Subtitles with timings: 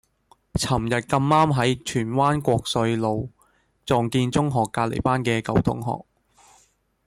[0.55, 3.29] 噚日咁啱喺荃灣國瑞路
[3.85, 6.03] 撞見中學隔離班嘅舊同學